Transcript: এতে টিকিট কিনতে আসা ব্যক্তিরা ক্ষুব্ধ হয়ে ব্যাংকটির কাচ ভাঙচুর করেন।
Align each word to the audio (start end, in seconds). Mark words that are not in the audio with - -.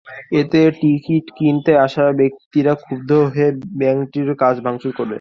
এতে 0.31 0.59
টিকিট 0.79 1.25
কিনতে 1.37 1.71
আসা 1.85 2.05
ব্যক্তিরা 2.21 2.73
ক্ষুব্ধ 2.81 3.09
হয়ে 3.27 3.49
ব্যাংকটির 3.79 4.29
কাচ 4.41 4.55
ভাঙচুর 4.65 4.91
করেন। 4.91 5.09